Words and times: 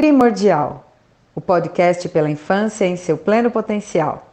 Primordial, 0.00 0.90
o 1.34 1.42
podcast 1.42 2.08
pela 2.08 2.30
infância 2.30 2.86
em 2.86 2.96
seu 2.96 3.18
pleno 3.18 3.50
potencial. 3.50 4.32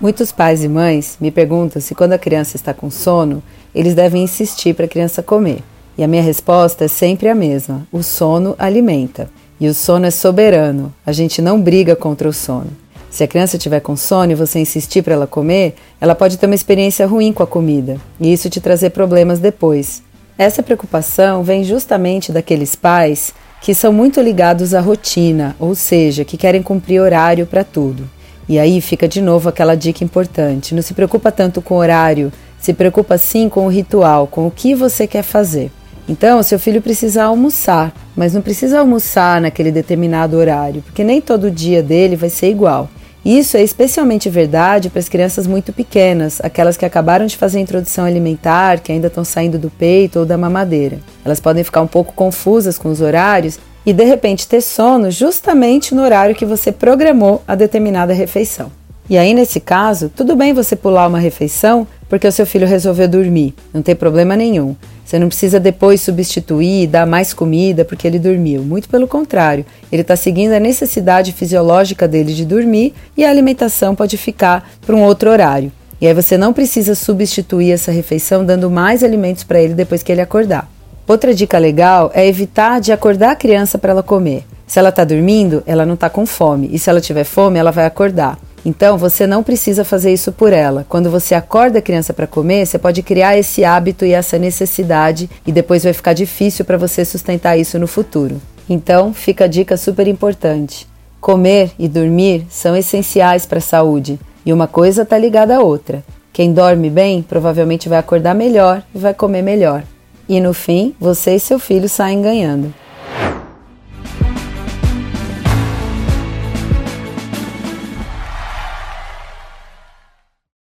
Muitos 0.00 0.30
pais 0.30 0.62
e 0.62 0.68
mães 0.68 1.18
me 1.20 1.32
perguntam 1.32 1.82
se 1.82 1.96
quando 1.96 2.12
a 2.12 2.18
criança 2.18 2.54
está 2.54 2.72
com 2.72 2.88
sono, 2.88 3.42
eles 3.74 3.96
devem 3.96 4.22
insistir 4.22 4.72
para 4.76 4.84
a 4.84 4.88
criança 4.88 5.20
comer. 5.20 5.64
E 5.98 6.04
a 6.04 6.06
minha 6.06 6.22
resposta 6.22 6.84
é 6.84 6.88
sempre 6.88 7.28
a 7.28 7.34
mesma: 7.34 7.88
o 7.90 8.04
sono 8.04 8.54
alimenta. 8.56 9.28
E 9.58 9.66
o 9.66 9.74
sono 9.74 10.06
é 10.06 10.12
soberano, 10.12 10.94
a 11.04 11.10
gente 11.10 11.42
não 11.42 11.60
briga 11.60 11.96
contra 11.96 12.28
o 12.28 12.32
sono. 12.32 12.85
Se 13.16 13.24
a 13.24 13.26
criança 13.26 13.56
tiver 13.56 13.80
com 13.80 13.96
sono 13.96 14.32
e 14.32 14.34
você 14.34 14.58
insistir 14.58 15.00
para 15.00 15.14
ela 15.14 15.26
comer, 15.26 15.74
ela 15.98 16.14
pode 16.14 16.36
ter 16.36 16.44
uma 16.44 16.54
experiência 16.54 17.06
ruim 17.06 17.32
com 17.32 17.42
a 17.42 17.46
comida 17.46 17.96
e 18.20 18.30
isso 18.30 18.50
te 18.50 18.60
trazer 18.60 18.90
problemas 18.90 19.38
depois. 19.38 20.02
Essa 20.36 20.62
preocupação 20.62 21.42
vem 21.42 21.64
justamente 21.64 22.30
daqueles 22.30 22.74
pais 22.74 23.32
que 23.62 23.72
são 23.72 23.90
muito 23.90 24.20
ligados 24.20 24.74
à 24.74 24.80
rotina, 24.80 25.56
ou 25.58 25.74
seja, 25.74 26.26
que 26.26 26.36
querem 26.36 26.62
cumprir 26.62 27.00
horário 27.00 27.46
para 27.46 27.64
tudo. 27.64 28.06
E 28.46 28.58
aí 28.58 28.82
fica 28.82 29.08
de 29.08 29.22
novo 29.22 29.48
aquela 29.48 29.74
dica 29.74 30.04
importante: 30.04 30.74
não 30.74 30.82
se 30.82 30.92
preocupa 30.92 31.32
tanto 31.32 31.62
com 31.62 31.76
o 31.76 31.78
horário, 31.78 32.30
se 32.60 32.74
preocupa 32.74 33.16
sim 33.16 33.48
com 33.48 33.64
o 33.64 33.70
ritual, 33.70 34.26
com 34.26 34.46
o 34.46 34.50
que 34.50 34.74
você 34.74 35.06
quer 35.06 35.22
fazer. 35.22 35.72
Então, 36.06 36.42
seu 36.42 36.58
filho 36.58 36.82
precisa 36.82 37.24
almoçar, 37.24 37.94
mas 38.14 38.34
não 38.34 38.42
precisa 38.42 38.78
almoçar 38.78 39.40
naquele 39.40 39.72
determinado 39.72 40.36
horário, 40.36 40.82
porque 40.82 41.02
nem 41.02 41.18
todo 41.18 41.50
dia 41.50 41.82
dele 41.82 42.14
vai 42.14 42.28
ser 42.28 42.50
igual. 42.50 42.90
Isso 43.26 43.56
é 43.56 43.62
especialmente 43.64 44.30
verdade 44.30 44.88
para 44.88 45.00
as 45.00 45.08
crianças 45.08 45.48
muito 45.48 45.72
pequenas, 45.72 46.40
aquelas 46.44 46.76
que 46.76 46.84
acabaram 46.84 47.26
de 47.26 47.36
fazer 47.36 47.58
a 47.58 47.60
introdução 47.60 48.04
alimentar, 48.04 48.78
que 48.78 48.92
ainda 48.92 49.08
estão 49.08 49.24
saindo 49.24 49.58
do 49.58 49.68
peito 49.68 50.20
ou 50.20 50.24
da 50.24 50.38
mamadeira. 50.38 51.00
Elas 51.24 51.40
podem 51.40 51.64
ficar 51.64 51.80
um 51.80 51.88
pouco 51.88 52.12
confusas 52.12 52.78
com 52.78 52.88
os 52.88 53.00
horários 53.00 53.58
e 53.84 53.92
de 53.92 54.04
repente 54.04 54.46
ter 54.46 54.60
sono 54.60 55.10
justamente 55.10 55.92
no 55.92 56.04
horário 56.04 56.36
que 56.36 56.46
você 56.46 56.70
programou 56.70 57.42
a 57.48 57.56
determinada 57.56 58.14
refeição. 58.14 58.70
E 59.10 59.18
aí, 59.18 59.34
nesse 59.34 59.58
caso, 59.58 60.08
tudo 60.08 60.36
bem 60.36 60.54
você 60.54 60.76
pular 60.76 61.08
uma 61.08 61.18
refeição 61.18 61.84
porque 62.08 62.28
o 62.28 62.32
seu 62.32 62.46
filho 62.46 62.64
resolveu 62.64 63.08
dormir, 63.08 63.54
não 63.74 63.82
tem 63.82 63.96
problema 63.96 64.36
nenhum. 64.36 64.76
Você 65.06 65.20
não 65.20 65.28
precisa 65.28 65.60
depois 65.60 66.00
substituir, 66.00 66.88
dar 66.88 67.06
mais 67.06 67.32
comida 67.32 67.84
porque 67.84 68.08
ele 68.08 68.18
dormiu. 68.18 68.62
Muito 68.62 68.88
pelo 68.88 69.06
contrário, 69.06 69.64
ele 69.92 70.02
está 70.02 70.16
seguindo 70.16 70.52
a 70.52 70.58
necessidade 70.58 71.32
fisiológica 71.32 72.08
dele 72.08 72.34
de 72.34 72.44
dormir 72.44 72.92
e 73.16 73.24
a 73.24 73.30
alimentação 73.30 73.94
pode 73.94 74.16
ficar 74.16 74.68
para 74.84 74.96
um 74.96 75.04
outro 75.04 75.30
horário. 75.30 75.70
E 76.00 76.08
aí 76.08 76.12
você 76.12 76.36
não 76.36 76.52
precisa 76.52 76.96
substituir 76.96 77.70
essa 77.70 77.92
refeição 77.92 78.44
dando 78.44 78.68
mais 78.68 79.04
alimentos 79.04 79.44
para 79.44 79.60
ele 79.60 79.74
depois 79.74 80.02
que 80.02 80.10
ele 80.10 80.20
acordar. 80.20 80.68
Outra 81.06 81.32
dica 81.32 81.56
legal 81.56 82.10
é 82.12 82.26
evitar 82.26 82.80
de 82.80 82.90
acordar 82.90 83.30
a 83.30 83.36
criança 83.36 83.78
para 83.78 83.92
ela 83.92 84.02
comer. 84.02 84.44
Se 84.66 84.80
ela 84.80 84.88
está 84.88 85.04
dormindo, 85.04 85.62
ela 85.64 85.86
não 85.86 85.94
está 85.94 86.10
com 86.10 86.26
fome, 86.26 86.68
e 86.72 86.80
se 86.80 86.90
ela 86.90 87.00
tiver 87.00 87.22
fome, 87.22 87.60
ela 87.60 87.70
vai 87.70 87.86
acordar. 87.86 88.36
Então, 88.66 88.98
você 88.98 89.28
não 89.28 89.44
precisa 89.44 89.84
fazer 89.84 90.12
isso 90.12 90.32
por 90.32 90.52
ela. 90.52 90.84
Quando 90.88 91.08
você 91.08 91.36
acorda 91.36 91.78
a 91.78 91.82
criança 91.82 92.12
para 92.12 92.26
comer, 92.26 92.66
você 92.66 92.76
pode 92.76 93.00
criar 93.00 93.38
esse 93.38 93.64
hábito 93.64 94.04
e 94.04 94.12
essa 94.12 94.40
necessidade 94.40 95.30
e 95.46 95.52
depois 95.52 95.84
vai 95.84 95.92
ficar 95.92 96.14
difícil 96.14 96.64
para 96.64 96.76
você 96.76 97.04
sustentar 97.04 97.56
isso 97.56 97.78
no 97.78 97.86
futuro. 97.86 98.42
Então, 98.68 99.14
fica 99.14 99.44
a 99.44 99.46
dica 99.46 99.76
super 99.76 100.08
importante. 100.08 100.84
Comer 101.20 101.70
e 101.78 101.86
dormir 101.86 102.44
são 102.50 102.76
essenciais 102.76 103.46
para 103.46 103.58
a 103.58 103.62
saúde 103.62 104.18
e 104.44 104.52
uma 104.52 104.66
coisa 104.66 105.02
está 105.02 105.16
ligada 105.16 105.56
à 105.56 105.60
outra. 105.60 106.02
Quem 106.32 106.52
dorme 106.52 106.90
bem 106.90 107.22
provavelmente 107.22 107.88
vai 107.88 107.98
acordar 107.98 108.34
melhor 108.34 108.82
e 108.92 108.98
vai 108.98 109.14
comer 109.14 109.42
melhor. 109.42 109.84
E 110.28 110.40
no 110.40 110.52
fim, 110.52 110.92
você 110.98 111.36
e 111.36 111.40
seu 111.40 111.60
filho 111.60 111.88
saem 111.88 112.20
ganhando. 112.20 112.74